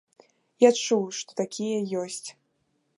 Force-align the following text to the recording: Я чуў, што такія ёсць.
Я 0.63 0.69
чуў, 0.83 1.05
што 1.19 1.29
такія 1.43 1.77
ёсць. 2.05 2.29